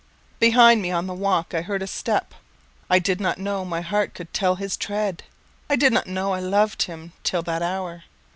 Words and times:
Behind 0.39 0.81
me, 0.81 0.89
on 0.89 1.05
the 1.05 1.13
walk, 1.13 1.53
I 1.53 1.61
heard 1.61 1.83
a 1.83 1.85
step 1.85 2.33
I 2.89 2.97
did 2.97 3.21
not 3.21 3.37
know 3.37 3.63
my 3.63 3.81
heart 3.81 4.15
could 4.15 4.33
tell 4.33 4.55
his 4.55 4.75
tread, 4.75 5.21
I 5.69 5.75
did 5.75 5.93
not 5.93 6.07
know 6.07 6.31
I 6.33 6.39
loved 6.39 6.81
him 6.81 7.13
till 7.23 7.43
that 7.43 7.61
hour. 7.61 8.05